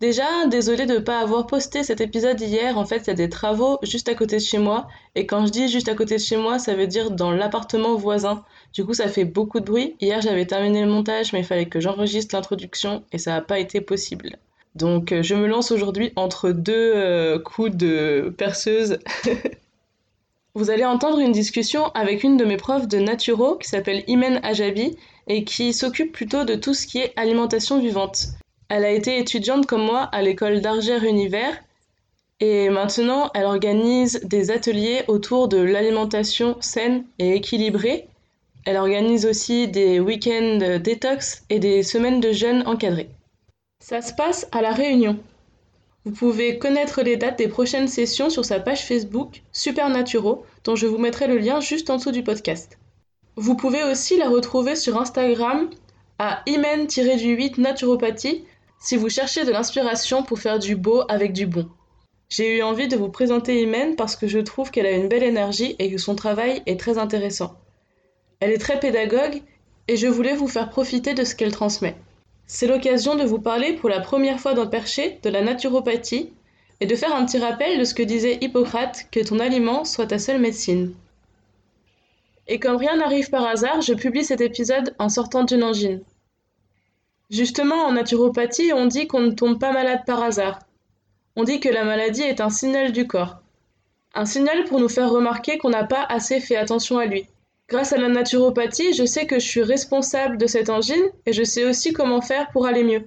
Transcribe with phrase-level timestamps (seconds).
[0.00, 3.14] Déjà, désolé de ne pas avoir posté cet épisode hier, en fait il y a
[3.14, 4.86] des travaux juste à côté de chez moi,
[5.16, 7.96] et quand je dis juste à côté de chez moi, ça veut dire dans l'appartement
[7.96, 8.44] voisin.
[8.72, 9.96] Du coup ça fait beaucoup de bruit.
[10.00, 13.58] Hier j'avais terminé le montage, mais il fallait que j'enregistre l'introduction, et ça n'a pas
[13.58, 14.38] été possible.
[14.76, 18.98] Donc euh, je me lance aujourd'hui entre deux euh, coups de perceuse.
[20.54, 24.40] Vous allez entendre une discussion avec une de mes profs de naturo qui s'appelle Imen
[24.44, 28.28] Ajabi et qui s'occupe plutôt de tout ce qui est alimentation vivante.
[28.68, 31.56] Elle a été étudiante comme moi à l'école d'Argère Univers
[32.40, 38.08] et maintenant elle organise des ateliers autour de l'alimentation saine et équilibrée.
[38.66, 43.08] Elle organise aussi des week-ends détox et des semaines de jeûne encadrées.
[43.80, 45.18] Ça se passe à La Réunion.
[46.04, 50.86] Vous pouvez connaître les dates des prochaines sessions sur sa page Facebook Supernaturo, dont je
[50.86, 52.78] vous mettrai le lien juste en dessous du podcast.
[53.36, 55.70] Vous pouvez aussi la retrouver sur Instagram
[56.18, 58.44] à imen-8 naturopathie
[58.80, 61.68] si vous cherchez de l'inspiration pour faire du beau avec du bon.
[62.28, 65.22] J'ai eu envie de vous présenter Imen parce que je trouve qu'elle a une belle
[65.22, 67.54] énergie et que son travail est très intéressant.
[68.40, 69.42] Elle est très pédagogue
[69.88, 71.96] et je voulais vous faire profiter de ce qu'elle transmet.
[72.46, 76.32] C'est l'occasion de vous parler pour la première fois dans Perché de la naturopathie
[76.80, 80.06] et de faire un petit rappel de ce que disait Hippocrate, que ton aliment soit
[80.06, 80.94] ta seule médecine.
[82.46, 86.02] Et comme rien n'arrive par hasard, je publie cet épisode en sortant d'une angine.
[87.30, 90.60] Justement, en naturopathie, on dit qu'on ne tombe pas malade par hasard.
[91.36, 93.36] On dit que la maladie est un signal du corps.
[94.14, 97.26] Un signal pour nous faire remarquer qu'on n'a pas assez fait attention à lui.
[97.68, 101.42] Grâce à la naturopathie, je sais que je suis responsable de cette angine et je
[101.42, 103.04] sais aussi comment faire pour aller mieux.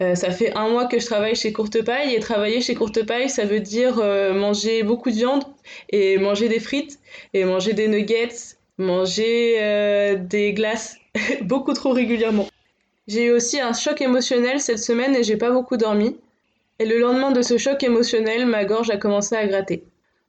[0.00, 3.44] Euh, ça fait un mois que je travaille chez Courtepaille et travailler chez Courtepaille, ça
[3.44, 5.44] veut dire euh, manger beaucoup de viande
[5.90, 6.98] et manger des frites
[7.34, 10.96] et manger des nuggets, manger euh, des glaces
[11.42, 12.46] beaucoup trop régulièrement.
[13.08, 16.16] J'ai eu aussi un choc émotionnel cette semaine et j'ai pas beaucoup dormi.
[16.78, 19.82] Et le lendemain de ce choc émotionnel, ma gorge a commencé à gratter.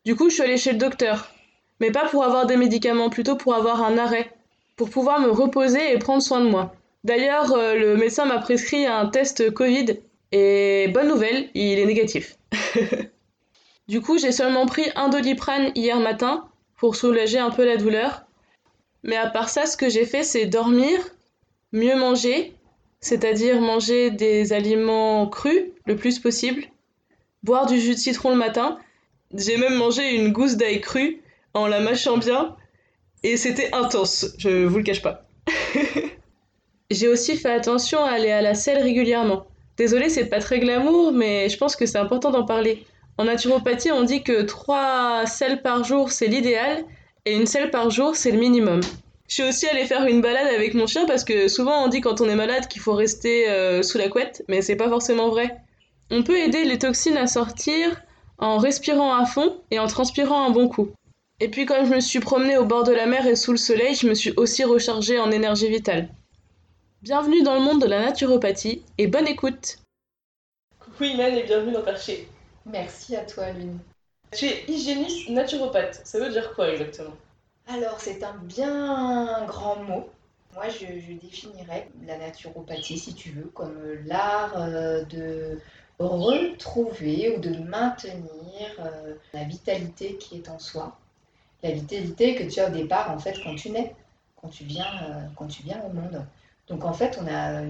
[0.06, 1.32] Du coup, je suis allée chez le docteur
[1.80, 4.32] mais pas pour avoir des médicaments, plutôt pour avoir un arrêt,
[4.76, 6.74] pour pouvoir me reposer et prendre soin de moi.
[7.04, 10.00] D'ailleurs, euh, le médecin m'a prescrit un test Covid
[10.32, 12.38] et bonne nouvelle, il est négatif.
[13.88, 16.48] du coup, j'ai seulement pris un doliprane hier matin
[16.78, 18.24] pour soulager un peu la douleur.
[19.04, 21.00] Mais à part ça, ce que j'ai fait, c'est dormir,
[21.72, 22.54] mieux manger,
[23.02, 26.64] c'est-à-dire manger des aliments crus le plus possible,
[27.44, 28.78] boire du jus de citron le matin.
[29.34, 31.22] J'ai même mangé une gousse d'ail crue
[31.54, 32.56] en la mâchant bien.
[33.24, 35.26] Et c'était intense, je vous le cache pas.
[36.92, 39.46] J'ai aussi fait attention à aller à la selle régulièrement.
[39.78, 42.86] Désolée, c'est pas très glamour, mais je pense que c'est important d'en parler.
[43.18, 46.84] En naturopathie, on dit que 3 selles par jour, c'est l'idéal,
[47.26, 48.82] et une selle par jour, c'est le minimum.
[49.30, 52.02] Je suis aussi allée faire une balade avec mon chien parce que souvent on dit
[52.02, 55.30] quand on est malade qu'il faut rester euh, sous la couette, mais c'est pas forcément
[55.30, 55.56] vrai.
[56.10, 58.02] On peut aider les toxines à sortir
[58.40, 60.90] en respirant à fond et en transpirant un bon coup.
[61.40, 63.60] Et puis quand je me suis promenée au bord de la mer et sous le
[63.60, 66.10] soleil, je me suis aussi rechargée en énergie vitale.
[67.04, 69.78] Bienvenue dans le monde de la naturopathie et bonne écoute
[70.80, 72.28] Coucou Imen et bienvenue dans Perché.
[72.66, 73.78] Merci à toi Lune.
[74.36, 77.14] Tu es hygiéniste naturopathe, ça veut dire quoi exactement?
[77.70, 80.10] Alors c'est un bien grand mot.
[80.56, 85.60] Moi je, définirais la naturopathie si tu veux comme l'art euh, de
[86.00, 90.98] retrouver ou de maintenir euh, la vitalité qui est en soi
[91.64, 93.96] la vitalité que tu as au départ, en fait, quand tu nais,
[94.42, 96.26] quand tu viens, euh, quand tu viens au monde.
[96.68, 97.62] Donc, en fait, on a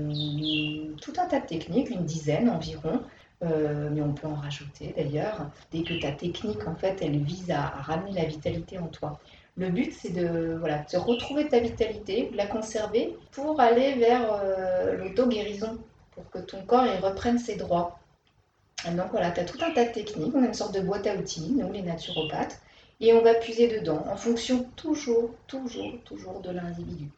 [1.01, 3.01] tout un tas de techniques, une dizaine environ,
[3.41, 7.49] euh, mais on peut en rajouter d'ailleurs, dès que ta technique, en fait, elle vise
[7.49, 9.19] à, ramener la vitalité en toi.
[9.59, 14.95] Le but, c'est de, voilà, retrouver ta vitalité, de la conserver pour aller vers euh,
[14.95, 15.77] l'auto-guérison,
[16.11, 17.99] pour que ton corps il reprenne ses droits.
[18.85, 21.07] donc voilà, tu as tout un tas de techniques, on a une sorte de boîte
[21.07, 22.61] à outils, nous les naturopathes,
[23.01, 27.09] et on va puiser dedans en fonction toujours, toujours, toujours de l'individu.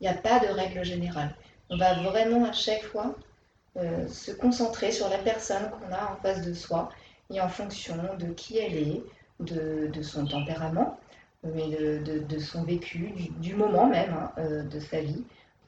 [0.00, 1.34] Il n'y a pas de règle générale.
[1.68, 3.14] On va vraiment à chaque fois
[3.76, 6.88] euh, se concentrer sur la personne qu'on a en face de soi
[7.30, 9.02] et en fonction de qui elle est,
[9.40, 10.98] de, son tempérament,
[11.44, 15.24] mais de, son vécu, du, moment même hein, euh, de sa vie.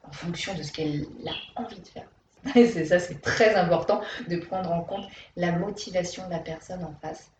[0.07, 2.07] en fonction de ce qu'elle a envie de faire.
[2.55, 5.05] Et c'est ça, c'est très important de prendre en compte
[5.35, 7.31] la motivation de la personne en face.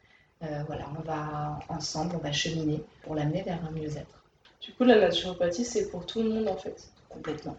[0.44, 4.24] Euh, voilà, on va ensemble, on va cheminer pour l'amener vers un mieux-être.
[4.62, 6.90] Du coup, la naturopathie, c'est pour tout le monde en fait.
[7.10, 7.56] Complètement.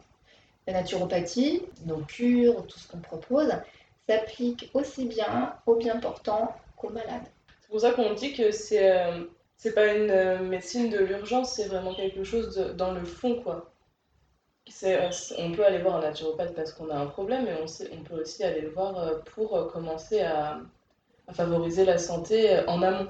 [0.67, 3.53] La naturopathie, nos cures, tout ce qu'on propose,
[4.09, 7.27] s'applique aussi bien aux bien portants qu'aux malades.
[7.63, 9.25] C'est pour ça qu'on dit que c'est euh,
[9.57, 13.71] c'est pas une euh, médecine de l'urgence, c'est vraiment quelque chose dans le fond quoi.
[14.83, 17.55] Euh, on peut aller voir un naturopathe parce qu'on a un problème, mais
[17.93, 20.59] on, peut aussi aller le voir pour commencer à,
[21.33, 23.09] favoriser la santé en amont.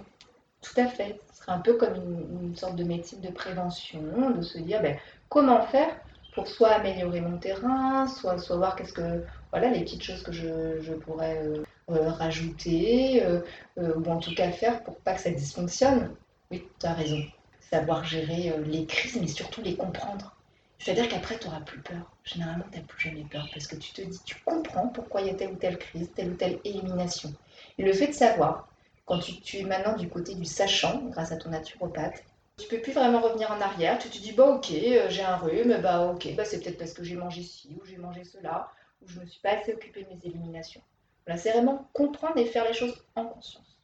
[0.61, 1.19] Tout à fait.
[1.33, 1.95] Ce serait un peu comme
[2.43, 4.99] une, sorte de médecine de prévention, de se dire ben,
[5.31, 5.97] comment faire
[6.37, 10.81] pour soit améliorer mon terrain, soit, voir qu'est-ce que voilà les petites choses que je,
[10.83, 13.41] je pourrais euh, euh, rajouter euh,
[13.79, 16.15] ou en tout cas faire pour pas que ça dysfonctionne.
[16.51, 17.23] Oui, tu as raison.
[17.61, 20.37] Savoir gérer les crises, mais surtout les comprendre.
[20.79, 22.17] C'est-à-dire qu'après, tu n'auras plus peur.
[22.23, 25.29] Généralement, tu n'as plus jamais peur parce que tu te dis, tu comprends pourquoi il
[25.29, 27.33] y a telle ou telle crise, telle ou telle élimination.
[27.79, 28.69] Et le fait de savoir,
[29.05, 32.23] quand tu, es maintenant du côté du sachant, grâce à ton naturopathe,
[32.59, 33.99] tu peux plus vraiment revenir en arrière.
[33.99, 36.93] Tu te dis, bah ok, euh, j'ai un rhume, bah ok, bah, c'est peut-être parce
[36.93, 38.71] que j'ai mangé ci ou j'ai mangé cela,
[39.03, 40.83] ou je me suis pas assez occupée de mes éliminations.
[41.27, 43.81] Voilà, c'est vraiment comprendre et faire les choses en conscience.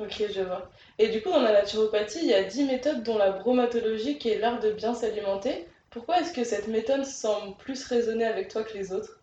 [0.00, 0.70] Ok, je vois.
[0.98, 4.30] Et du coup, dans la naturopathie, il y a 10 méthodes dont la bromatologie qui
[4.30, 5.68] est l'art de bien s'alimenter.
[5.90, 9.20] Pourquoi est-ce que cette méthode semble plus résonner avec toi que les autres?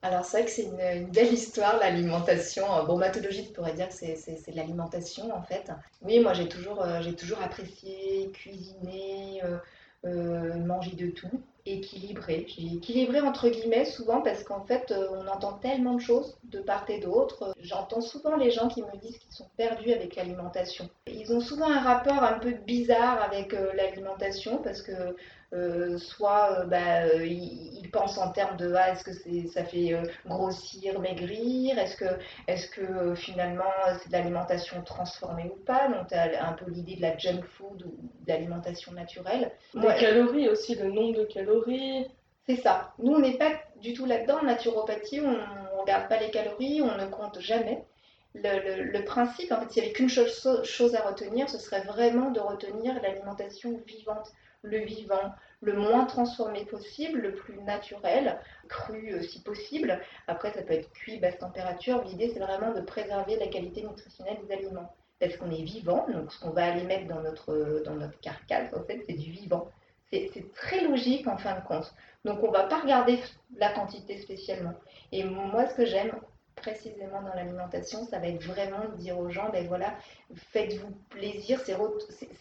[0.00, 2.64] Alors c'est vrai que c'est une, belle histoire, l'alimentation.
[2.86, 5.70] Bon, matologie, tu pourrais dire que c'est l'alimentation en fait.
[6.02, 9.58] Oui, moi j'ai toujours, euh, toujours apprécié cuisiner, euh,
[10.04, 12.46] euh, manger de tout, équilibré.
[12.48, 16.84] J'ai équilibré entre guillemets souvent parce qu'en fait on entend tellement de choses de part
[16.88, 17.54] et d'autre.
[17.60, 20.88] J'entends souvent les gens qui me disent qu'ils sont perdus avec l'alimentation.
[21.06, 25.14] Ils ont souvent un rapport un peu bizarre avec l'alimentation parce que
[25.54, 29.64] euh, soit euh, bah, euh, ils, pensent en termes de ah, est-ce que c'est, ça
[29.64, 29.94] fait
[30.24, 32.06] grossir, maigrir, est-ce que,
[32.48, 33.64] est-ce que finalement
[34.00, 37.42] c'est de l'alimentation transformée ou pas, donc tu as un peu l'idée de la junk
[37.58, 39.52] food ou de l'alimentation naturelle.
[39.74, 41.51] Les calories aussi, le nombre de calories.
[42.46, 42.92] C'est ça.
[42.98, 44.38] Nous, on n'est pas du tout là-dedans.
[44.40, 47.84] En naturopathie, on ne regarde pas les calories, on ne compte jamais.
[48.34, 52.30] Le, principe, en fait, s'il n'y avait qu'une chose, chose, à retenir, ce serait vraiment
[52.30, 54.32] de retenir l'alimentation vivante
[54.62, 58.38] le vivant, le moins transformé possible, le plus naturel,
[58.68, 60.00] cru euh, si possible.
[60.28, 62.02] Après, ça peut être cuit, basse température.
[62.04, 64.94] L'idée, c'est vraiment de préserver la qualité nutritionnelle des aliments.
[65.18, 68.72] Parce qu'on est vivant, donc ce qu'on va aller mettre dans notre, dans notre carcasse,
[68.72, 69.68] en fait, c'est du vivant.
[70.12, 71.92] C'est très logique en fin de compte.
[72.24, 73.18] Donc on ne va pas regarder
[73.56, 74.74] la quantité spécialement.
[75.10, 76.12] Et moi, ce que j'aime
[76.54, 79.94] précisément dans l'alimentation, ça va être vraiment de dire aux gens, ben voilà,
[80.52, 81.74] faites-vous plaisir, c'est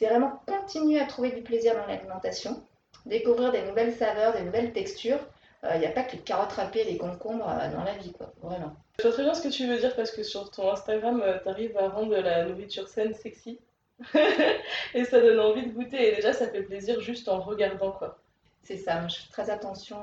[0.06, 2.62] vraiment continuer à trouver du plaisir dans l'alimentation,
[3.06, 5.19] découvrir des nouvelles saveurs, des nouvelles textures.
[5.63, 8.12] Il euh, n'y a pas que les carottes râpées, les concombres euh, dans la vie,
[8.13, 8.75] quoi, vraiment.
[8.97, 11.38] Je vois très bien ce que tu veux dire parce que sur ton Instagram, euh,
[11.41, 13.59] tu arrives à rendre la nourriture saine sexy.
[14.94, 16.12] et ça donne envie de goûter.
[16.12, 18.19] Et déjà, ça fait plaisir juste en regardant, quoi.
[18.63, 19.98] C'est ça, je fais très attention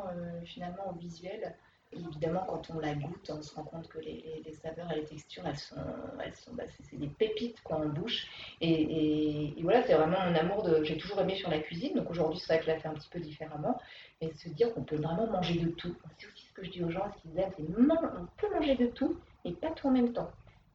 [0.45, 1.55] finalement au visuel
[1.93, 5.45] évidemment, quand on la goûte, on se rend compte que les, saveurs et les textures,
[5.47, 5.77] elles sont,
[6.25, 8.27] elles sont, bah, c'est des pépites quoi, en bouche.
[8.61, 10.69] Et, voilà, c'est vraiment mon amour.
[10.83, 13.09] J'ai toujours aimé sur la cuisine, donc aujourd'hui, c'est vrai que la fais un petit
[13.09, 13.81] peu différemment.
[14.21, 15.95] Mais se dire qu'on peut vraiment manger de tout.
[16.19, 18.87] C'est aussi ce que je dis aux gens, qu'ils aiment, c'est on peut manger de
[18.87, 20.31] tout, et pas tout en même temps.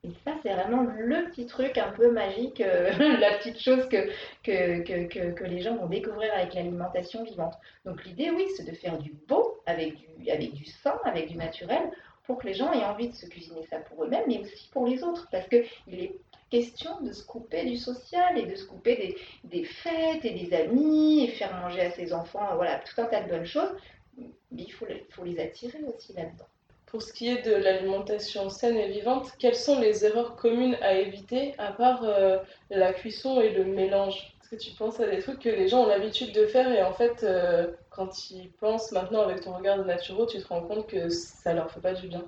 [0.05, 4.09] Et ça, c'est vraiment le petit truc un peu magique, euh, la petite chose que
[4.43, 7.53] que, que, que, les gens vont découvrir avec l'alimentation vivante.
[7.85, 11.37] Donc l'idée, oui, c'est de faire du beau avec du, avec du sang, avec du
[11.37, 11.89] naturel,
[12.25, 14.85] pour que les gens aient envie de se cuisiner ça pour eux-mêmes, mais aussi pour
[14.87, 15.29] les autres.
[15.31, 16.17] Parce qu'il est
[16.49, 20.53] question de se couper du social et de se couper des, des, fêtes et des
[20.53, 23.73] amis et faire manger à ses enfants, voilà, tout un tas de bonnes choses.
[24.17, 26.47] Mais il faut, faut les attirer aussi là-dedans.
[26.93, 30.93] Pour ce qui est de l'alimentation saine et vivante, quelles sont les erreurs communes à
[30.93, 32.37] éviter à part euh,
[32.69, 34.37] la cuisson et le mélange?
[34.39, 36.83] Est-ce que tu penses à des trucs que les gens ont l'habitude de faire et
[36.83, 39.91] en fait, euh, quand ils pensent maintenant avec ton regard de
[40.27, 42.23] tu te rends compte que ça leur fait pas du bien?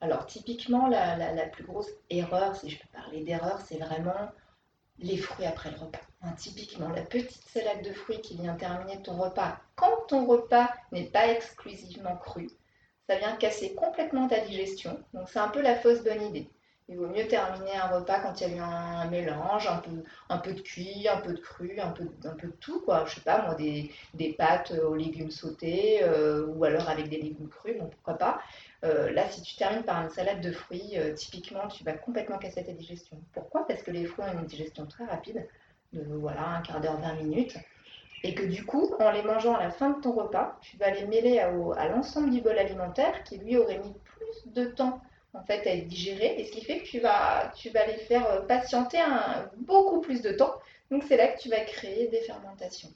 [0.00, 4.32] Alors typiquement, la, la, plus grosse erreur, si je peux parler d'erreur, c'est vraiment
[5.00, 6.00] les fruits après le repas.
[6.38, 11.10] typiquement, la petite salade de fruits qui vient terminer ton repas quand ton repas n'est
[11.10, 12.48] pas exclusivement cru
[13.08, 14.98] ça vient casser complètement ta digestion.
[15.14, 16.48] Donc c'est un peu la fausse bonne idée.
[16.88, 20.02] Il vaut mieux terminer un repas quand il y a eu un, mélange, un peu,
[20.28, 23.04] un peu de cuit, un peu de cru, un peu, un peu de tout, quoi.
[23.06, 27.18] Je sais pas, moi, des, des pâtes aux légumes sautés euh, ou alors avec des
[27.18, 28.42] légumes crus, bon, pourquoi pas.
[28.84, 32.38] Euh, là, si tu termines par une salade de fruits, euh, typiquement, tu vas complètement
[32.38, 33.16] casser ta digestion.
[33.32, 33.66] Pourquoi?
[33.66, 35.48] Parce que les fruits ont une digestion très rapide,
[35.92, 37.56] de voilà, un quart d'heure, 20 minutes.
[38.24, 40.90] Et que du coup, en les mangeant à la fin de ton repas, tu vas
[40.90, 45.00] les mêler à, à l'ensemble du bol alimentaire qui lui aurait mis plus de temps
[45.34, 47.96] en fait à être digéré et ce qui fait que tu vas, tu vas les
[47.96, 50.54] faire euh, patienter un, beaucoup plus de temps.
[50.90, 52.90] Donc c'est là que tu vas créer des fermentations.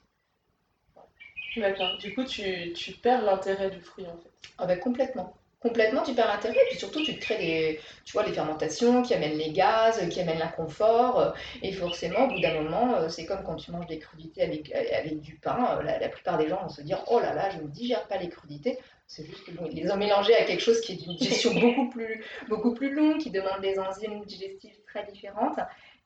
[1.55, 1.97] D'accord.
[1.97, 4.29] Du coup, tu, tu perds l'intérêt du fruit en fait.
[4.59, 6.55] Ah ben complètement complètement, tu perds l'intérêt.
[6.55, 10.07] Et puis surtout, tu te crées des, tu vois, les fermentations qui amènent les gaz,
[10.09, 11.33] qui amènent l'inconfort.
[11.61, 14.71] Et forcément, au bout d'un moment, euh, c'est comme quand tu manges des crudités avec,
[14.73, 15.79] avec du pain.
[15.79, 18.17] Euh, la, plupart des gens vont se dire Oh là là, je ne digère pas
[18.17, 18.77] les crudités.
[19.07, 22.23] C'est juste qu'ils les ont mélangées à quelque chose qui est d'une digestion beaucoup plus,
[22.49, 25.59] beaucoup plus longue, qui demande des enzymes digestives très différentes.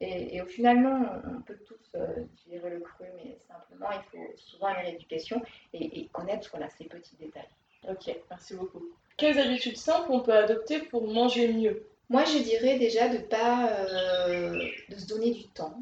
[0.03, 1.05] Et, au final, non,
[1.37, 2.07] on peut tous euh,
[2.43, 5.43] digérer le cru, mais simplement, il faut souvent une rééducation
[5.73, 7.47] et, et connaître voilà, ces petits détails.
[7.89, 8.83] Ok, merci beaucoup.
[9.17, 11.87] Quelles habitudes simples on peut adopter pour manger mieux?
[12.09, 15.81] Moi, je dirais déjà de pas euh, de se donner du temps,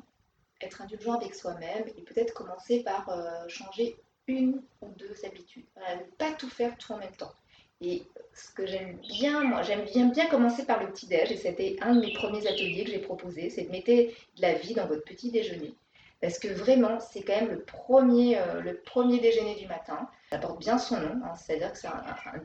[0.62, 5.66] être indulgent avec soi-même et peut-être commencer par euh, changer une ou deux habitudes.
[5.78, 7.34] ne pas tout faire tout en même temps.
[7.82, 8.04] Et
[8.34, 11.96] ce que j'aime bien, moi, j'aime bien, bien commencer par le petit-déj, et c'était un
[11.96, 15.04] de mes premiers ateliers que j'ai proposé, c'est de mettre de la vie dans votre
[15.04, 15.74] petit déjeuner.
[16.22, 20.10] Parce que vraiment, c'est quand même le premier, euh, le premier déjeuner du matin.
[20.30, 22.04] Ça porte bien son nom, hein, c'est-à-dire que c'est un,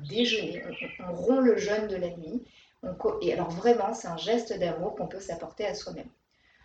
[0.09, 0.63] déjeuner.
[1.01, 2.43] On, rompt le jeûne de la nuit.
[3.21, 6.09] et alors vraiment, c'est un geste d'amour qu'on peut s'apporter à soi-même.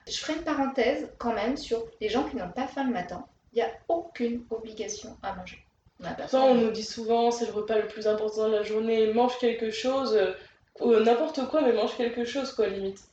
[0.08, 3.26] Je ferai une parenthèse quand même sur les gens qui n'ont pas faim le matin.
[3.52, 5.64] Il n'y a aucune obligation à manger.
[6.02, 9.38] On, on nous dit souvent c'est le repas le plus important de la journée, mange
[9.40, 10.16] quelque chose,
[10.82, 13.04] euh, n'importe quoi, mais mange quelque chose, quoi, limite.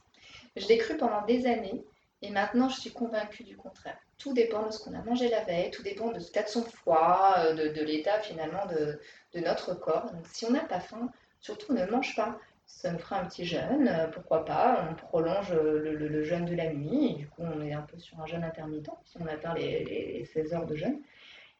[0.54, 1.84] Je l'ai cru pendant des années.
[2.22, 3.98] Et maintenant, je suis convaincue du contraire.
[4.18, 6.62] Tout dépend de ce qu'on a mangé la veille, tout dépend de l'état de son
[6.62, 8.98] foie, euh, de, l'état finalement de,
[9.40, 10.10] notre corps.
[10.12, 12.38] Donc si on n'a pas faim, surtout ne mange pas.
[12.66, 16.72] Ça nous fera un petit jeûne, euh, pourquoi pas, on prolonge le, jeûne de la
[16.72, 19.54] nuit, et du coup on est un peu sur un jeûne intermittent, si on atteint
[19.54, 21.00] les, les 16 heures de jeûne.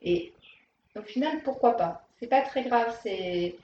[0.02, 0.32] Et
[0.96, 3.54] au final, pourquoi pas C'est pas très grave, c'est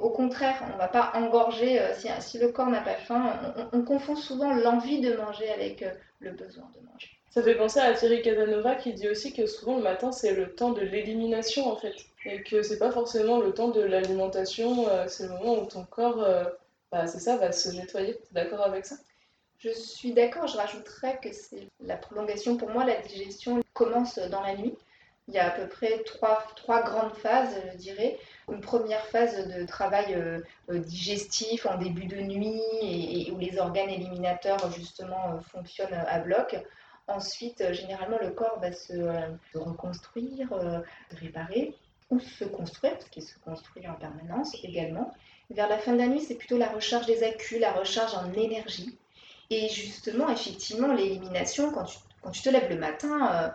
[0.00, 3.54] au contraire, on ne va pas engorger euh, si, le corps n'a pas faim.
[3.72, 7.19] On, confond souvent l'envie de manger avec euh, le besoin de manger.
[7.30, 10.54] Ça fait penser à Thierry Casanova qui dit aussi que souvent le matin c'est le
[10.54, 11.94] temps de l'élimination en fait.
[12.26, 15.84] Et que c'est pas forcément le temps de l'alimentation, euh, c'est le moment où ton
[15.84, 16.26] corps,
[16.92, 18.14] bah, c'est ça, va se nettoyer.
[18.14, 18.96] Tu es d'accord avec ça?
[19.58, 22.56] Je suis d'accord, je rajouterais que c'est la prolongation.
[22.56, 24.74] Pour moi, la digestion commence dans la nuit.
[25.28, 28.18] Il y a à peu près trois, trois grandes phases, je dirais
[28.50, 33.58] une première phase de travail euh, euh, digestif en début de nuit et, où les
[33.58, 36.56] organes éliminateurs justement euh, fonctionnent à bloc.
[37.08, 38.94] Ensuite, généralement, le corps va se,
[39.54, 40.48] reconstruire,
[41.10, 41.74] se réparer
[42.10, 45.12] ou se construire, parce qu'il se construit en permanence également.
[45.50, 48.32] Vers la fin de la nuit, c'est plutôt la recharge des accus, la recharge en
[48.32, 48.96] énergie.
[49.50, 53.52] Et justement, effectivement, l'élimination, quand tu, te lèves le matin,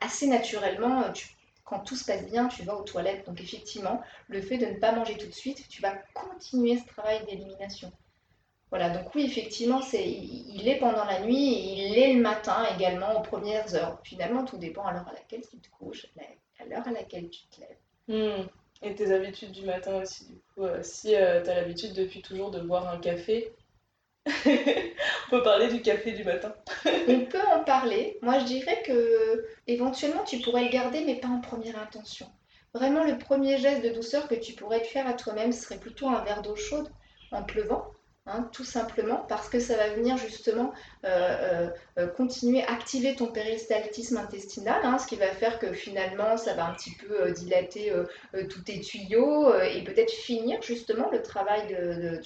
[0.00, 1.26] assez naturellement, tu
[1.70, 3.24] quand tout se passe bien, tu vas aux toilettes.
[3.26, 6.86] Donc effectivement, le fait de ne pas manger tout de suite, tu vas continuer ce
[6.86, 7.92] travail d'élimination.
[8.70, 12.64] Voilà, donc oui, effectivement, c'est, il est pendant la nuit et il est le matin
[12.76, 13.98] également aux premières heures.
[14.04, 16.06] Finalement, tout dépend à l'heure à laquelle tu te couches,
[16.60, 17.76] à l'heure à laquelle tu te lèves.
[18.06, 18.46] Hmm.
[18.82, 20.64] Et tes habitudes du matin aussi, du coup.
[20.64, 23.52] Euh, si euh, tu as l'habitude depuis toujours de boire un café,
[24.26, 26.54] on peut parler du café du matin.
[27.08, 28.18] on peut en parler.
[28.22, 32.26] Moi, je dirais que éventuellement, tu pourrais le garder, mais pas en première intention.
[32.72, 36.08] Vraiment, le premier geste de douceur que tu pourrais te faire à toi-même serait plutôt
[36.08, 36.88] un verre d'eau chaude
[37.32, 37.90] en pleuvant
[38.32, 40.72] Hein, tout simplement parce que ça va venir justement
[41.04, 46.36] euh, euh, euh, continuer activer ton péristaltisme intestinal, hein, ce qui va faire que finalement
[46.36, 47.92] ça va un petit peu dilater
[48.48, 52.20] tous tes tuyaux et peut-être finir justement le travail de,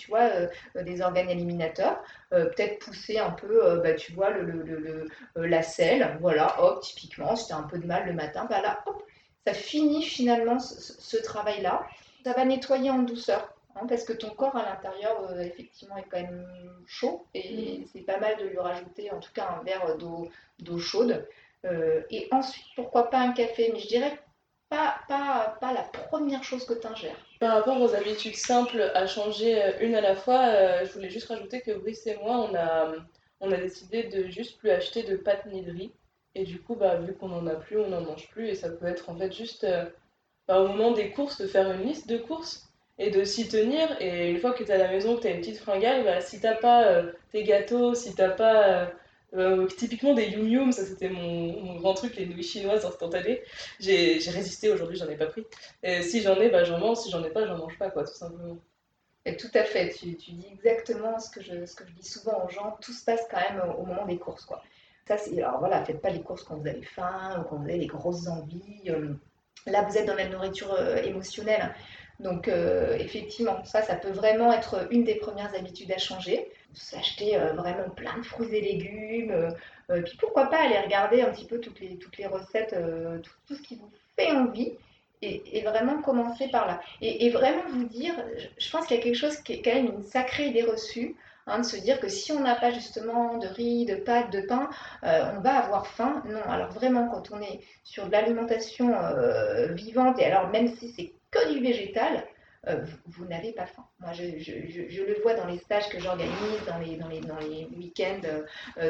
[0.82, 4.30] des organes éliminateurs, peut-être pousser un peu, bah, tu vois,
[5.36, 8.60] la selle, voilà, hop, typiquement, si tu as un peu de mal le matin, bah
[8.60, 9.02] là, hop,
[9.46, 11.86] ça finit finalement ce travail-là.
[12.24, 16.04] Ça va nettoyer en douceur Hein, parce que ton corps à l'intérieur, euh, effectivement, est
[16.08, 16.46] quand même
[16.86, 17.86] chaud et mm.
[17.92, 21.26] c'est pas mal de lui rajouter en tout cas un verre d'eau chaude.
[21.64, 24.18] Euh, et ensuite, pourquoi pas un café Mais je dirais
[24.68, 27.16] pas, pas, pas la première chose que tu ingères.
[27.40, 31.28] Par rapport aux habitudes simples à changer euh, une à la fois, je voulais juste
[31.28, 32.92] rajouter que Brice et moi, on a,
[33.40, 35.92] on a décidé de juste plus acheter de pâtes ni de riz.
[36.36, 38.48] Et du coup, bah, vu qu'on n'en a plus, on n'en mange plus.
[38.48, 39.66] Et ça peut être en fait juste
[40.46, 43.88] bah, au moment des courses, de faire une liste de courses et de s'y tenir.
[44.00, 46.04] Et une fois que tu es à la maison, que tu as une petite fringale,
[46.04, 48.86] bah, si t'as pas euh, tes gâteaux, si t'as pas euh,
[49.34, 53.42] euh, typiquement des yum yum, ça c'était mon, grand truc, les nouilles chinoises instantanées,
[53.80, 55.44] j'ai résisté aujourd'hui, j'en ai pas pris.
[55.82, 58.04] Et si j'en ai, bah, j'en mange, si j'en ai pas, j'en mange pas, quoi,
[58.04, 58.58] tout simplement.
[59.26, 62.06] Et tout à fait, tu, tu, dis exactement ce que, je, ce que je dis
[62.06, 64.62] souvent aux gens, tout se passe quand même au, moment des courses, quoi.
[65.08, 65.16] Ça.
[65.36, 68.26] Alors voilà, faites pas les courses quand vous avez faim quand vous avez des grosses
[68.26, 68.90] envies.
[69.66, 71.74] Là, vous êtes dans la nourriture émotionnelle.
[72.20, 76.50] Donc, euh, effectivement, ça, ça peut vraiment être une des premières habitudes à changer.
[76.72, 79.54] S'acheter vraiment plein de fruits et légumes.
[79.88, 82.74] puis pourquoi pas aller regarder un petit peu toutes les, toutes les recettes,
[83.46, 84.72] tout, ce qui vous fait envie.
[85.22, 86.80] Et, vraiment commencer par là.
[87.00, 88.14] Et, vraiment vous dire,
[88.58, 91.14] je pense qu'il y a quelque chose qui est quand même une sacrée idée reçue.
[91.46, 94.40] Hein, de se dire que si on n'a pas justement de riz, de pâtes, de
[94.40, 94.70] pain,
[95.04, 96.22] euh, on va avoir faim.
[96.26, 100.88] Non, alors vraiment, quand on est sur de l'alimentation euh, vivante, et alors même si
[100.88, 101.12] c'est
[101.52, 102.26] du végétal,
[102.66, 103.86] euh, vous, n'avez pas faim.
[104.00, 107.66] Moi, je, le vois dans les stages que j'organise, dans les, dans les, dans les
[107.76, 108.20] week-ends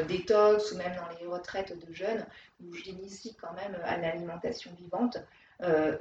[0.07, 2.25] détox ou même dans les retraites de jeunes,
[2.63, 5.17] où je l'initie quand même à l'alimentation vivante.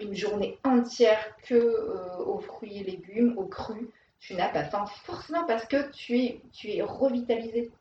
[0.00, 3.88] une journée entière que aux fruits et légumes, aux crus,
[4.20, 7.72] tu n'as pas faim forcément parce que tu es revitalisé.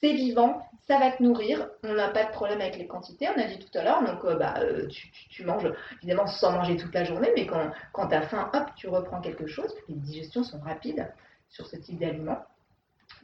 [0.00, 1.68] C'est vivant, ça va te nourrir.
[1.82, 4.04] On n'a pas de problème avec les quantités, on a dit tout à l'heure.
[4.04, 4.86] Donc, euh, bah, euh,
[5.30, 8.64] tu, manges évidemment sans manger toute la journée, mais quand, quand tu as faim, hop,
[8.76, 9.74] tu reprends quelque chose.
[9.88, 11.12] Les digestions sont rapides
[11.48, 12.44] sur ce type d'aliments.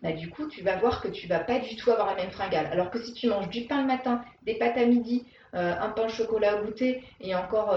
[0.03, 2.33] Bah, du coup, tu vas voir que tu vas pas du tout avoir la même
[2.33, 2.67] fringale.
[2.67, 5.91] Alors que si tu manges du pain le matin, des pâtes à midi, euh, un
[5.91, 7.77] pain au chocolat au goûter et encore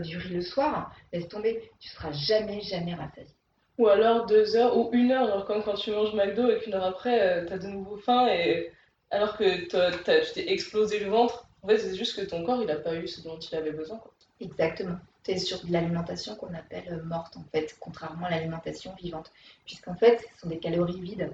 [0.00, 3.39] du riz le soir, laisse tomber, tu seras jamais, jamais rassasié.
[3.80, 6.74] Ou alors deux heures ou une heure, genre comme quand tu manges McDo et qu'une
[6.74, 8.70] heure après, euh, tu as de nouveau faim et
[9.10, 11.48] alors que tu t'es explosé le ventre.
[11.62, 13.72] En fait, c'est juste que ton corps, il n'a pas eu ce dont il avait
[13.72, 13.96] besoin.
[13.96, 14.12] Quoi.
[14.38, 14.98] Exactement.
[15.26, 19.32] Es sur de l'alimentation qu'on appelle euh, morte, en fait, contrairement à l'alimentation vivante.
[19.64, 21.30] Puisqu'en fait, ce sont des calories vides.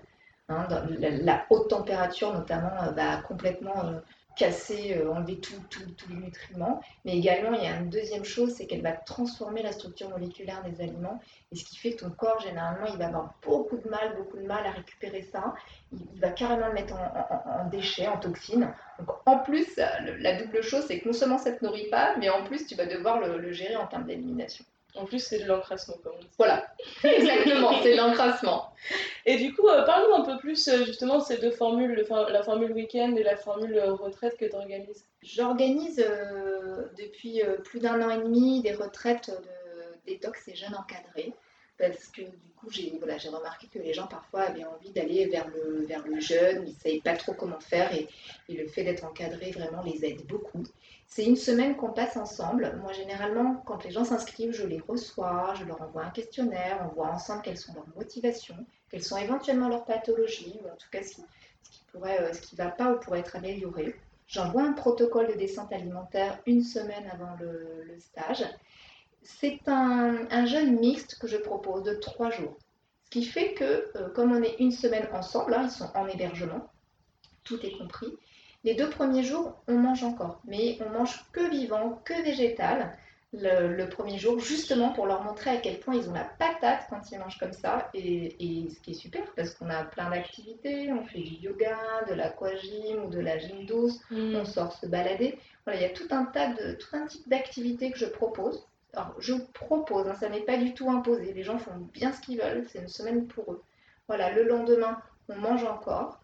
[0.49, 0.69] Hein,
[1.01, 3.93] la, haute température, notamment, euh, va complètement
[4.37, 5.61] casser, euh, enlever tous
[6.09, 6.81] les nutriments.
[7.05, 10.63] Mais également, il y a une deuxième chose, c'est qu'elle va transformer la structure moléculaire
[10.63, 11.21] des aliments.
[11.51, 14.37] Et ce qui fait que ton corps, généralement, il va avoir beaucoup de mal, beaucoup
[14.37, 15.55] de mal à récupérer ça.
[15.93, 18.73] Il, va carrément le mettre en, en, déchets, en toxines.
[18.99, 22.17] Donc, en plus, la double chose, c'est que non seulement ça ne te nourrit pas,
[22.19, 24.65] mais en plus, tu vas devoir le, le gérer en termes d'élimination.
[24.97, 26.29] En plus, c'est de l'encrassement, comme on dit.
[26.39, 26.67] Voilà,
[27.05, 28.73] exactement, c'est de l'encrassement.
[29.25, 32.43] Et du coup, euh, parle-nous un peu plus euh, justement de ces deux formules, la
[32.43, 35.05] formule week-end et la formule euh, retraite que tu organises.
[35.23, 36.05] J'organise
[36.97, 41.35] depuis plus d'un an et demi des retraites de détox et jeunes encadrés
[41.79, 45.47] parce que du coup j'ai voilà, remarqué que les gens parfois avaient envie d'aller vers
[45.49, 48.09] le, vers le jeune, ils ne savaient pas trop comment faire et,
[48.49, 50.63] le fait d'être encadré vraiment les aide beaucoup.
[51.09, 52.79] C'est une semaine qu'on passe ensemble.
[52.83, 56.95] Moi, généralement, quand les gens s'inscrivent, je les reçois, je leur envoie un questionnaire, on
[56.95, 61.03] voit ensemble quelles sont leurs motivations, quelles sont éventuellement leurs pathologies, ou en tout cas
[61.03, 61.23] ce qui,
[61.63, 63.95] ce pourrait, euh, ce qui va pas ou pourrait être amélioré.
[64.29, 68.45] J'envoie un protocole de descente alimentaire une semaine avant le, stage.
[69.29, 72.57] C'est un, un, jeûne mixte que je propose de trois jours.
[73.07, 76.07] Ce qui fait que, euh, comme on est une semaine ensemble, là, ils sont en
[76.07, 76.71] hébergement,
[77.45, 78.17] tout est compris,
[78.67, 82.97] les deux premiers jours, on mange encore, mais on mange que vivant, que végétal.
[83.33, 87.11] Le, premier jour, justement pour leur montrer à quel point ils ont la patate quand
[87.11, 87.91] ils mangent comme ça.
[87.93, 88.35] Et,
[88.71, 93.05] ce qui est super, parce qu'on a plein d'activités, on fait du yoga, de l'aquagym
[93.05, 94.37] ou de la gym douce, mm.
[94.37, 95.39] on sort se balader.
[95.65, 98.67] Voilà, il y a tout un tas de, tout un type d'activités que je propose.
[98.97, 101.35] Alors, je propose, hein, ça n'est pas du tout imposé.
[101.35, 103.63] Les gens font bien ce qu'ils veulent, c'est une semaine pour eux.
[104.09, 106.19] Voilà, le lendemain, on mange encore.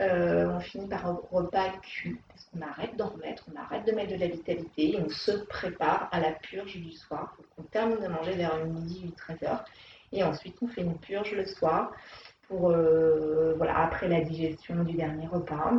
[0.00, 3.92] Euh, on finit par un repas cuit, parce qu'on arrête d'en remettre, on arrête de
[3.92, 7.36] mettre de la vitalité, et on se prépare à la purge du soir.
[7.58, 9.64] on termine de manger vers midi ou 13 heures,
[10.12, 11.92] et ensuite on fait une purge le soir,
[12.48, 15.72] pour, euh, voilà, après la digestion du dernier repas.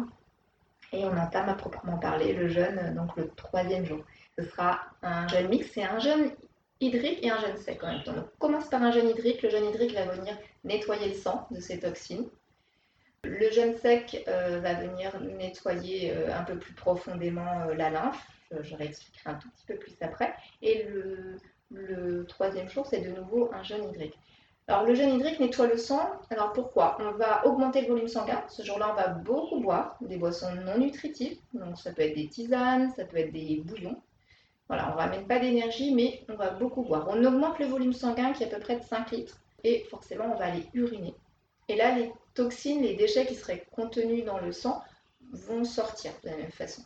[0.91, 4.03] Et on entame à proprement parler le jeûne, donc le troisième jour.
[4.37, 6.31] Ce sera un jeûne mix, c'est un jeûne
[6.79, 8.13] hydrique et un jeûne sec en même temps.
[8.17, 9.41] On commence par un jeûne hydrique.
[9.41, 12.27] Le jeûne hydrique va venir nettoyer le sang de ces toxines.
[13.23, 18.27] Le jeûne sec euh, va venir nettoyer euh, un peu plus profondément euh, la lymphe.
[18.61, 20.35] Je réexpliquerai un tout petit peu plus après.
[20.61, 20.85] Et
[21.69, 24.19] le, troisième jour, c'est de nouveau un jeûne hydrique.
[24.67, 26.11] Alors le jeûne hydrique nettoie le sang.
[26.29, 26.97] Alors pourquoi?
[26.99, 28.43] On va augmenter le volume sanguin.
[28.49, 31.39] Ce jour-là, on va beaucoup boire des boissons non nutritives.
[31.53, 33.99] Donc ça peut être des tisanes, ça peut être des bouillons.
[34.69, 37.07] On ne ramène pas d'énergie, mais on va beaucoup boire.
[37.09, 39.37] On augmente le volume sanguin qui est à peu près de 5 litres.
[39.63, 41.13] Et forcément, on va aller uriner.
[41.67, 44.83] Et là, les toxines, les déchets qui seraient contenus dans le sang
[45.31, 46.83] vont sortir de la même façon.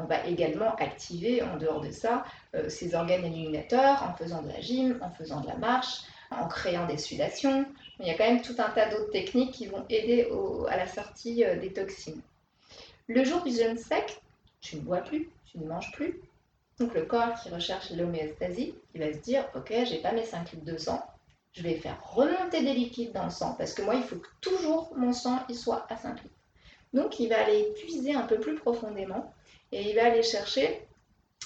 [0.00, 2.24] On va également activer, en dehors de ça,
[2.54, 6.48] euh, ces organes éliminateurs en faisant de la gym, en faisant de la marche, en
[6.48, 7.66] créant des sudations.
[8.00, 10.28] Il y a quand même tout un tas d'autres techniques qui vont aider
[10.68, 12.22] à la sortie euh, des toxines.
[13.08, 14.22] Le jour du jeûne sec,
[14.60, 16.20] tu ne bois plus, tu ne manges plus.
[16.78, 20.52] Donc le corps qui recherche l'homéostasie, il va se dire, ok, j'ai pas mes 5
[20.52, 21.04] litres de sang,
[21.52, 24.28] je vais faire remonter des liquides dans le sang parce que moi, il faut que
[24.40, 26.34] toujours mon sang il soit à 5 litres.
[26.92, 29.32] Donc il va aller puiser un peu plus profondément
[29.72, 30.86] et il va aller chercher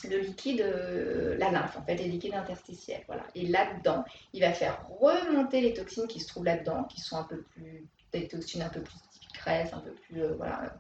[0.05, 3.03] le liquide, euh, la lymphe, en fait, les liquides interstitiels.
[3.07, 3.25] Voilà.
[3.35, 7.25] Et là-dedans, il va faire remonter les toxines qui se trouvent là-dedans, qui sont un
[7.25, 8.97] peu plus, des toxines un peu plus
[9.35, 10.77] graisse, un peu plus, euh, voilà,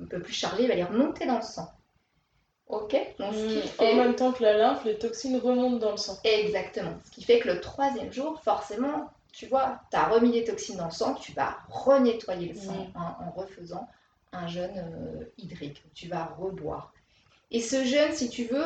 [0.00, 1.72] un peu plus chargées, il va les remonter dans le sang.
[2.68, 3.92] Ok Donc, ce qui hmm, fait...
[3.92, 6.18] En même temps que la lymphe, les toxines remontent dans le sang.
[6.24, 6.94] Exactement.
[7.04, 10.76] Ce qui fait que le troisième jour, forcément, tu vois, tu as remis les toxines
[10.76, 12.96] dans le sang, tu vas renettoyer le sang hmm.
[12.96, 13.86] en, refaisant
[14.32, 15.82] un jeûne euh, hydrique.
[15.94, 16.92] Tu vas reboire.
[17.50, 18.64] Et ce jeûne, si tu veux,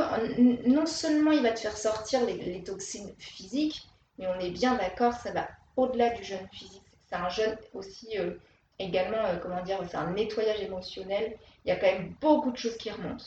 [0.67, 5.13] non seulement il va te faire sortir les, toxines physiques, mais on est bien d'accord,
[5.13, 6.83] ça va au-delà du jeûne physique.
[7.07, 8.35] C'est un jeûne aussi euh,
[8.79, 11.37] également, euh, comment dire, c'est un nettoyage émotionnel.
[11.65, 13.25] Il y a quand même beaucoup de choses qui remontent.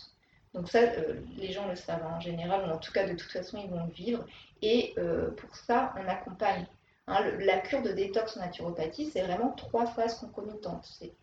[0.53, 3.31] Donc ça, euh, les gens le savent en général, ou en tout cas de toute
[3.31, 4.25] façon, ils vont le vivre.
[4.61, 4.93] Et
[5.37, 6.67] pour ça, on accompagne.
[7.07, 10.85] Hein, la cure de détox en naturopathie, c'est vraiment trois phases concomitantes.
[10.85, 11.13] C'est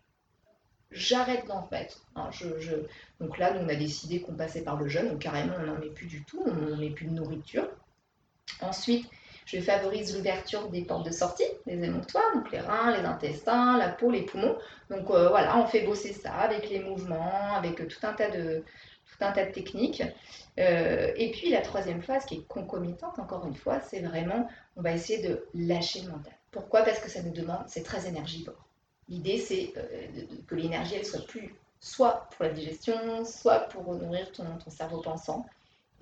[0.91, 2.01] j'arrête d'en mettre.
[2.15, 2.29] Hein,
[3.19, 5.79] Donc là, nous, on a décidé qu'on passait par le jeûne, donc carrément, on n'en
[5.79, 7.67] met plus du tout, on ne met plus de nourriture.
[8.61, 9.07] Ensuite,
[9.45, 13.89] je favorise l'ouverture des portes de sortie, les émonctoires, donc les reins, les intestins, la
[13.89, 14.57] peau, les poumons.
[14.89, 18.63] Donc euh, voilà, on fait bosser ça avec les mouvements, avec tout un tas de,
[19.11, 20.03] tout un tas de techniques.
[20.59, 24.81] Euh, et puis la troisième phase, qui est concomitante, encore une fois, c'est vraiment, on
[24.81, 26.33] va essayer de lâcher le mental.
[26.51, 26.83] Pourquoi?
[26.83, 28.65] Parce que ça nous demande, c'est très énergivore.
[29.07, 30.07] L'idée, c'est euh,
[30.47, 35.01] que l'énergie, elle soit plus soit pour la digestion, soit pour nourrir ton, ton cerveau
[35.01, 35.45] pensant.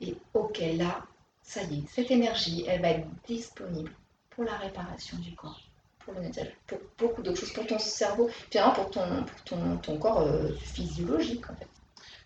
[0.01, 1.03] Et ok, là,
[1.41, 3.91] ça y est, cette énergie, elle va être disponible
[4.29, 5.61] pour la réparation du corps,
[5.99, 9.77] pour le nettoyage, pour beaucoup d'autres choses, pour ton cerveau, finalement pour ton, pour ton,
[9.77, 11.67] ton corps euh, physiologique en fait.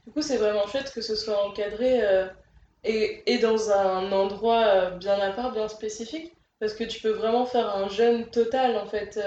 [0.06, 2.28] Du coup, c'est vraiment chouette que ce soit encadré euh,
[2.84, 7.76] et, dans un endroit bien à part, bien spécifique, parce que tu peux vraiment faire
[7.76, 9.20] un jeûne total en fait.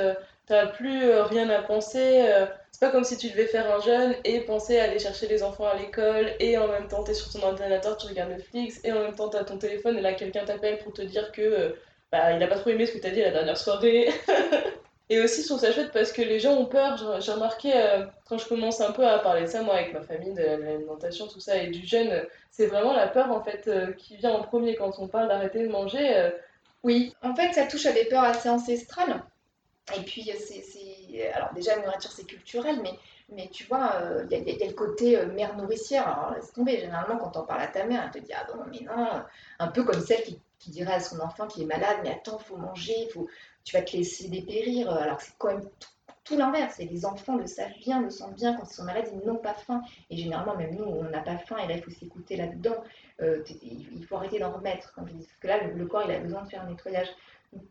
[0.46, 2.22] T'as plus euh, rien à penser.
[2.28, 5.26] Euh, c'est pas comme si tu devais faire un jeûne et penser à aller chercher
[5.26, 8.80] les enfants à l'école et en même temps t'es sur ton ordinateur, tu regardes Netflix
[8.84, 11.40] et en même temps t'as ton téléphone et là quelqu'un t'appelle pour te dire que
[11.40, 11.70] euh,
[12.12, 14.08] bah, il a pas trop aimé ce que t'as dit la dernière soirée.
[15.10, 17.20] et aussi sur sa chouette parce que les gens ont peur.
[17.20, 17.72] J'ai remarqué
[18.26, 21.28] quand je commence un peu à parler de ça moi avec ma famille, de l'alimentation,
[21.28, 24.76] tout ça et du jeûne, c'est vraiment la peur en fait qui vient en premier
[24.76, 26.30] quand on parle d'arrêter de manger.
[26.82, 29.22] Oui, en fait ça touche à des peurs assez ancestrales.
[29.96, 31.32] Et puis, c'est.
[31.32, 35.18] Alors, déjà, la nourriture, c'est culturel, mais, mais tu vois, il y, a le côté
[35.18, 36.08] euh, mère nourricière.
[36.08, 36.78] Alors, laisse tomber.
[36.80, 39.22] Généralement, quand on parle à ta mère, elle te dit Ah bon, mais non.
[39.58, 42.38] Un peu comme celle qui, qui dirait à son enfant qui est malade Mais attends,
[42.38, 43.28] faut manger, faut,
[43.64, 44.90] tu vas te laisser dépérir.
[44.90, 45.68] Alors, c'est quand même
[46.24, 46.80] tout, l'inverse.
[46.80, 48.54] Et les enfants le savent bien, le sentent bien.
[48.56, 49.82] Quand ils sont malades, ils n'ont pas faim.
[50.10, 51.56] Et généralement, même nous, on n'a pas faim.
[51.64, 52.76] Et là, il faut s'écouter là-dedans.
[53.20, 54.92] Euh, il faut arrêter d'en remettre.
[54.94, 55.08] Parce
[55.40, 57.08] que là, le, corps, il a besoin de faire un nettoyage.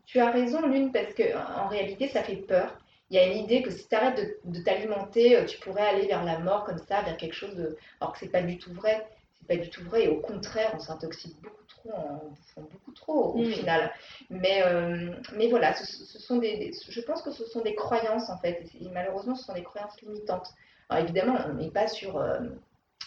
[0.06, 2.78] Tu as raison, Lune, parce qu'en réalité, ça fait peur.
[3.10, 6.06] Il y a une idée que si tu arrêtes de, t'alimenter, euh, tu pourrais aller
[6.06, 7.76] vers la mort comme ça, vers quelque chose de.
[8.00, 9.06] Alors que c'est pas du tout vrai.
[9.48, 10.04] Pas du tout vrai.
[10.04, 13.52] Et au contraire, on s'intoxique beaucoup trop, on bouffant beaucoup trop au mm.
[13.52, 13.92] final.
[14.30, 18.38] Mais, euh, mais voilà, ce, sont des, je pense que ce sont des croyances en
[18.38, 18.64] fait.
[18.80, 20.48] Et, malheureusement, ce sont des croyances limitantes.
[20.88, 22.18] Alors évidemment, on n'est pas sur.
[22.18, 22.40] Euh,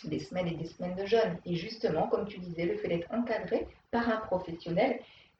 [0.04, 1.40] des semaines et des semaines de jeûne.
[1.44, 5.00] Et justement, comme tu disais, le fait d'être encadré par un professionnel,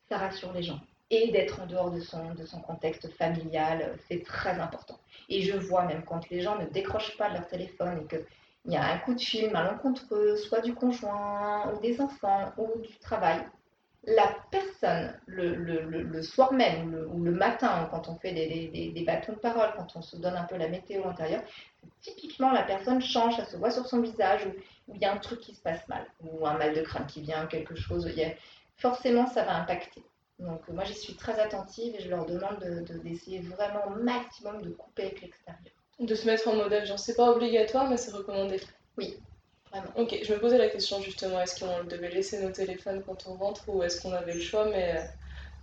[0.10, 0.80] ça rassure les gens
[1.10, 5.00] et d'être en dehors de son, de son contexte familial, c'est très important.
[5.30, 8.08] Et je vois même quand les gens ne décrochent pas de leur téléphone et
[8.68, 12.82] qu'il y a un coup de fil malencontreux, soit du conjoint ou des enfants ou
[12.82, 13.46] du travail,
[14.04, 19.72] la personne, le, soir même ou le, matin, quand on fait des, bâtons de parole,
[19.78, 21.44] quand on se donne un peu la météo intérieure,
[22.02, 24.46] typiquement la personne change, ça se voit sur son visage,
[24.88, 27.08] ou il y a un truc qui se passe mal, ou un mal de crâne
[27.08, 28.10] qui vient, quelque chose,
[28.76, 30.04] forcément ça va impacter.
[30.40, 32.60] Donc moi j'y suis très attentive et je leur demande
[33.04, 35.77] d'essayer de, vraiment au maximum de couper avec l'extérieur.
[36.00, 38.62] De se mettre en modèle, genre c'est pas obligatoire mais c'est recommandé.
[38.98, 39.18] Oui,
[39.72, 39.88] vraiment.
[39.96, 43.34] Ok, je me posais la question justement, est-ce qu'on devait laisser nos téléphones quand on
[43.34, 45.02] rentre ou est-ce qu'on avait le choix mais euh,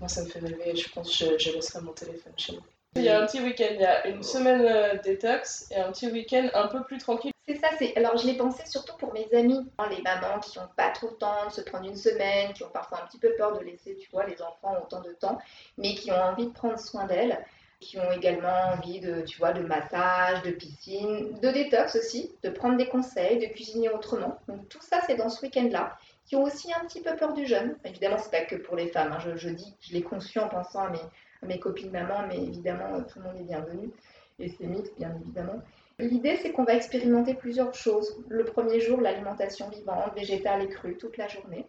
[0.01, 2.62] moi ça me fait rêver, je pense que je, je laisserai mon téléphone chez moi.
[2.97, 5.90] Il y a un petit week-end, il y a une semaine euh, détox et un
[5.90, 7.33] petit week-end un peu plus tranquille.
[7.47, 7.94] C'est ça, c'est.
[7.97, 11.09] Alors je l'ai pensé surtout pour mes amis, hein, les mamans qui n'ont pas trop
[11.11, 13.64] le temps de se prendre une semaine, qui ont parfois un petit peu peur de
[13.64, 15.38] laisser, tu vois, les enfants autant de temps,
[15.77, 17.44] mais qui ont envie de prendre soin d'elles,
[17.85, 22.51] qui ont également envie de, tu vois, de massage, de piscine, de détox aussi, de
[22.51, 24.38] prendre des conseils, de cuisiner autrement.
[24.49, 25.97] Donc tout ça, c'est dans ce week-end-là.
[26.27, 27.77] Qui ont aussi un petit peu peur du jeûne.
[27.85, 29.12] Évidemment, c'est pas que pour les femmes.
[29.12, 29.18] Hein.
[29.20, 30.99] Je, je, dis, je l'ai conçu en pensant à mes
[31.47, 33.90] mes copines mamans, mais évidemment, tout le monde est bienvenu.
[34.38, 35.62] Et c'est mixte, bien évidemment.
[35.99, 38.18] L'idée, c'est qu'on va expérimenter plusieurs choses.
[38.29, 41.66] Le premier jour, l'alimentation vivante, végétale et crue, toute la journée.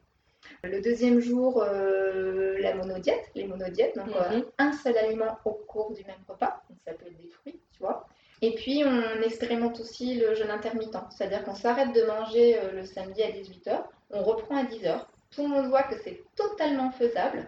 [0.64, 4.46] Le deuxième jour, euh, la monodiète, les monodiètes, donc euh, mhm.
[4.58, 6.64] un seul aliment au cours du même repas.
[6.70, 8.08] Donc ça peut être des fruits, tu vois.
[8.42, 12.86] Et puis, on expérimente aussi le jeûne intermittent, c'est-à-dire qu'on s'arrête de manger euh, le
[12.86, 15.06] samedi à 18h, on reprend à 10h.
[15.32, 17.48] Tout le monde voit que c'est totalement faisable,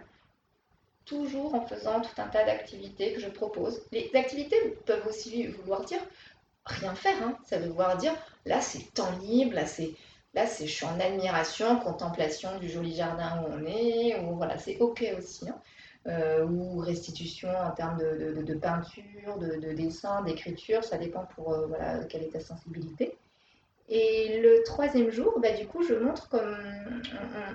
[1.05, 3.81] toujours en faisant tout un tas d'activités que je propose.
[3.91, 6.01] Les activités peuvent aussi vouloir dire
[6.65, 7.37] rien faire, hein.
[7.45, 8.13] ça veut vouloir dire
[8.45, 9.91] là c'est temps libre, là c'est
[10.37, 14.77] là je suis en admiration, contemplation du joli jardin où on est, ou voilà c'est
[14.79, 15.49] ok aussi.
[15.49, 15.59] Hein.
[16.07, 22.05] Euh, ou restitution en termes de, peinture, de, dessin, d'écriture, ça dépend pour euh, voilà,
[22.05, 23.17] quelle est ta sensibilité.
[23.89, 26.55] Et le troisième jour, bah, du coup, je montre comme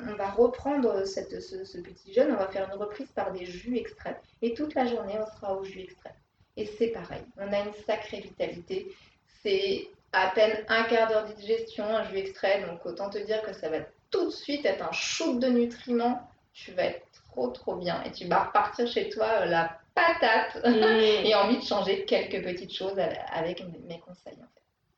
[0.06, 3.78] on, va reprendre cette, ce, petit jeûne, on va faire une reprise par des jus
[3.78, 4.20] extraits.
[4.42, 6.14] Et toute la journée, on sera au jus extrait.
[6.58, 8.94] Et c'est pareil, on a une sacrée vitalité.
[9.42, 12.64] C'est à peine un quart d'heure de digestion, un jus extrait.
[12.68, 13.78] Donc autant te dire que ça va
[14.10, 16.20] tout de suite être un shoot de nutriments.
[16.52, 18.02] Tu vas être trop trop bien.
[18.04, 20.84] Et tu vas repartir chez toi euh, la patate mmh.
[21.26, 22.98] et envie de changer quelques petites choses
[23.32, 24.38] avec mes conseils.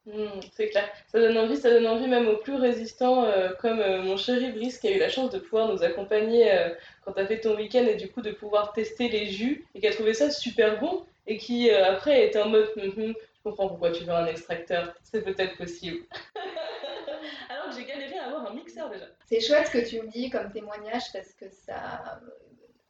[0.07, 3.81] Mmh, c'est clair, ça donne envie, ça donne envie même aux plus résistants, euh, comme
[3.81, 6.53] euh, mon chéri Brice qui a eu la chance de pouvoir nous accompagner
[7.05, 9.81] quand tu as fait ton week-end et du coup de pouvoir tester les jus et
[9.81, 13.69] qui a trouvé ça super bon et qui après était en mode mmh, je comprends
[13.69, 16.05] pourquoi tu veux un extracteur, c'est peut-être possible.
[17.49, 19.07] Alors que j'ai galéré à avoir un mixeur déjà.
[19.27, 22.21] C'est chouette ce que tu me dis comme témoignage parce que ça.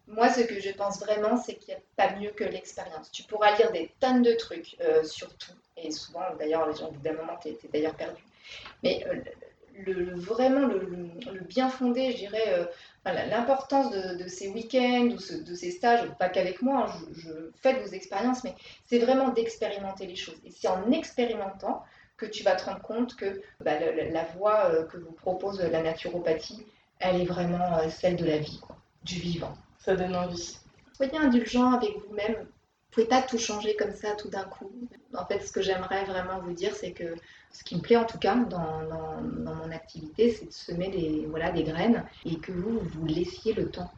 [0.06, 3.10] Moi, ce que je pense vraiment, c'est qu'il n'y a pas mieux que l'expérience.
[3.10, 6.88] Tu pourras lire des tonnes de trucs euh, sur tout, et souvent, d'ailleurs, les gens,
[6.88, 8.22] au bout d'un moment, tu es, d'ailleurs perdu.
[8.82, 9.14] Mais euh,
[9.86, 15.70] le, vraiment, le, bien fondé, je dirais, euh, l'importance de, ces week-ends ou de ces
[15.70, 17.30] stages, pas qu'avec moi, hein, je, je
[17.62, 18.54] fais vos expériences, mais
[18.86, 20.40] c'est vraiment d'expérimenter les choses.
[20.44, 21.82] Et c'est en expérimentant
[22.16, 25.82] que tu vas te rendre compte que bah, la, voie euh, que vous propose la
[25.82, 26.64] naturopathie,
[26.98, 28.60] elle est vraiment euh, celle de la vie,
[29.02, 29.54] du vivant.
[29.78, 30.58] Ça donne envie.
[30.96, 32.46] Soyez indulgent avec vous-même.
[32.94, 34.70] Pouvez pas tout changer comme ça tout d'un coup.
[35.18, 37.16] En fait, ce que j'aimerais vraiment vous dire, c'est que
[37.50, 41.50] ce qui me plaît en tout cas dans, mon activité, c'est de semer des, voilà,
[41.50, 43.90] des graines et que vous vous laissiez le temps.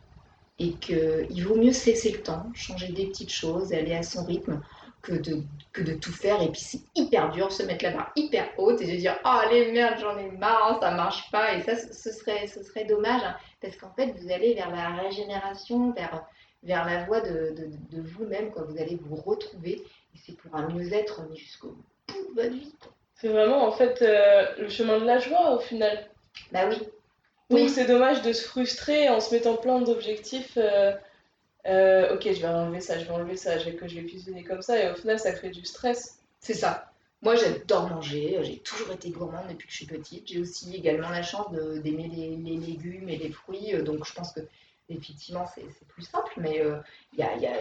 [0.59, 4.63] Et qu'il vaut mieux cesser le temps, changer des petites choses, aller à son rythme
[5.03, 5.43] que de,
[5.75, 6.41] que de tout faire.
[6.41, 9.29] Et puis c'est hyper dur, se mettre la barre hyper haute et de dire Oh
[9.29, 11.53] allez merde, j'en ai marre, ça marche pas.
[11.53, 14.89] Et ça, ce serait, ce serait dommage hein, parce qu'en fait, vous allez vers la
[15.03, 16.25] régénération, vers,
[16.67, 19.83] vers la voie de, de, vous-même, quand vous allez vous retrouver.
[20.15, 21.77] Et c'est pour un mieux-être jusqu'au
[22.09, 22.75] bout de votre vie.
[23.15, 26.11] C'est vraiment en fait euh, le chemin de la joie au final.
[26.53, 26.79] Bah oui.
[27.49, 27.69] Donc oui.
[27.69, 30.59] c'est dommage de se frustrer en se mettant plein d'objectifs.
[30.59, 30.93] Euh,
[31.67, 34.05] euh, ok, je vais enlever ça, je vais enlever ça, je vais, que je vais
[34.05, 36.19] cuisiner comme ça, et au final, ça crée du stress.
[36.41, 36.93] C'est ça.
[37.23, 40.29] Moi, j'adore manger, j'ai toujours été gourmande depuis que je suis petite.
[40.29, 44.33] J'ai aussi également la chance d'aimer les, les, légumes et les fruits, donc je pense
[44.33, 44.41] que
[44.89, 46.79] effectivement, c'est plus simple, mais euh,
[47.17, 47.55] y a, y a,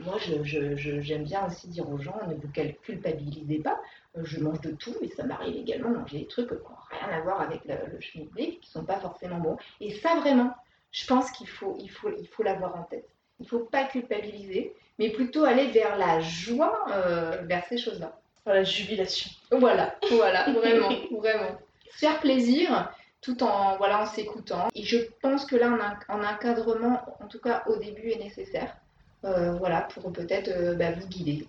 [0.00, 2.48] moi, j'aime je, je, bien aussi dire aux gens, ne vous
[2.82, 3.80] culpabilisez pas,
[4.16, 7.18] je mange de tout, mais ça m'arrive également de manger des trucs qui n'ont rien
[7.18, 9.56] à voir avec le, le chimique, qui ne sont pas forcément bons.
[9.80, 10.54] Et ça, vraiment,
[10.92, 13.08] je pense qu'il faut l'avoir il faut, il faut en tête.
[13.38, 18.18] Il ne faut pas culpabiliser, mais plutôt aller vers la joie, euh, vers ces choses-là.
[18.44, 19.30] Vers la jubilation.
[19.50, 21.58] Voilà, voilà, vraiment, vraiment.
[21.92, 24.68] Faire plaisir tout en voilà en s'écoutant.
[24.74, 28.76] Et je pense que là, un, encadrement, en tout cas au début, est nécessaire.
[29.24, 31.44] Euh, voilà, pour peut-être euh, bah, vous guider.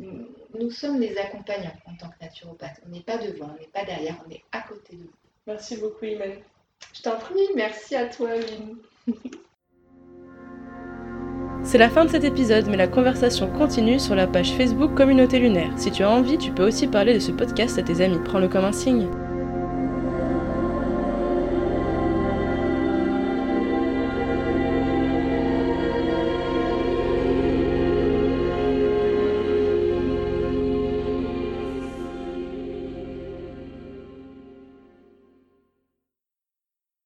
[0.60, 2.82] Nous, sommes les accompagnants en tant que naturopathe.
[2.86, 5.14] On n'est pas devant, on n'est pas derrière, on est à côté de vous.
[5.48, 6.34] Merci beaucoup, Imen.
[6.94, 8.78] Je t'en prie, merci à toi, Lynn.
[11.64, 15.40] C'est la fin de cet épisode, mais la conversation continue sur la page Facebook Communauté
[15.40, 15.72] Lunaire.
[15.78, 18.20] Si tu as envie, tu peux aussi parler de ce podcast à tes amis.
[18.26, 19.08] Prends-le comme un signe.